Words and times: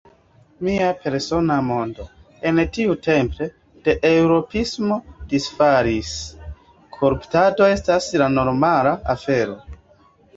Mia 0.67 0.85
persona 1.01 1.57
mondo, 1.65 2.05
en 2.51 2.61
tiu 2.77 2.95
templo 3.07 3.47
de 3.87 3.95
eŭropismo, 4.09 4.97
disfalis: 5.33 6.13
koruptado 6.97 7.69
estas 7.75 8.09
do 8.23 8.31
normala 8.39 8.95
afero. 9.15 9.55